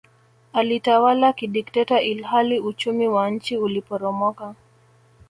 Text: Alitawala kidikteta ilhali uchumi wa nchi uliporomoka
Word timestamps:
Alitawala 0.53 1.33
kidikteta 1.33 2.01
ilhali 2.01 2.59
uchumi 2.59 3.07
wa 3.07 3.29
nchi 3.31 3.57
uliporomoka 3.57 4.55